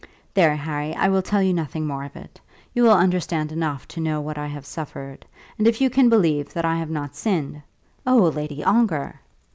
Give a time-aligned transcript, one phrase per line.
[0.33, 2.41] There, Harry, I will tell you nothing more of it.
[2.73, 5.27] You will understand enough to know what I have suffered;
[5.59, 7.61] and if you can believe that I have not sinned"
[8.07, 9.21] "Oh, Lady Ongar!"